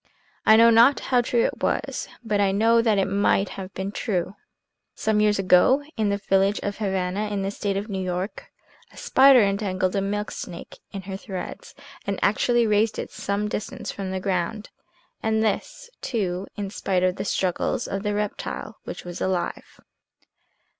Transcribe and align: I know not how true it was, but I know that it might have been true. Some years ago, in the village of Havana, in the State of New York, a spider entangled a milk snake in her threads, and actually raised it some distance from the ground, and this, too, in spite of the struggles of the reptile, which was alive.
I 0.47 0.55
know 0.55 0.71
not 0.71 0.99
how 1.13 1.21
true 1.21 1.45
it 1.45 1.61
was, 1.61 2.07
but 2.23 2.41
I 2.41 2.51
know 2.51 2.81
that 2.81 2.97
it 2.97 3.05
might 3.05 3.49
have 3.49 3.71
been 3.75 3.91
true. 3.91 4.35
Some 4.95 5.19
years 5.21 5.37
ago, 5.37 5.83
in 5.95 6.09
the 6.09 6.17
village 6.17 6.59
of 6.63 6.79
Havana, 6.79 7.27
in 7.27 7.43
the 7.43 7.51
State 7.51 7.77
of 7.77 7.87
New 7.87 8.01
York, 8.03 8.51
a 8.91 8.97
spider 8.97 9.43
entangled 9.43 9.95
a 9.95 10.01
milk 10.01 10.31
snake 10.31 10.79
in 10.91 11.03
her 11.03 11.17
threads, 11.17 11.75
and 12.07 12.17
actually 12.23 12.65
raised 12.65 12.97
it 12.97 13.11
some 13.11 13.47
distance 13.47 13.91
from 13.91 14.09
the 14.09 14.19
ground, 14.19 14.71
and 15.21 15.43
this, 15.43 15.91
too, 16.01 16.47
in 16.55 16.71
spite 16.71 17.03
of 17.03 17.17
the 17.17 17.23
struggles 17.23 17.87
of 17.87 18.01
the 18.01 18.15
reptile, 18.15 18.77
which 18.85 19.05
was 19.05 19.21
alive. 19.21 19.79